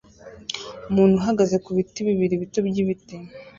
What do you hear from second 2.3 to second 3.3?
bito by'ibiti